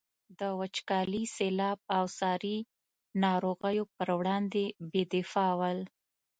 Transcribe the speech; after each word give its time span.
د 0.39 0.41
وچکالي، 0.59 1.23
سیلاب 1.35 1.77
او 1.97 2.03
ساري 2.19 2.57
ناروغیو 3.23 3.85
پر 3.95 4.07
وړاندې 4.19 4.63
بې 4.91 5.03
دفاع 5.13 5.51
ول. 5.59 5.79